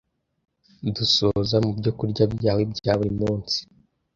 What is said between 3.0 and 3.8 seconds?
munsi,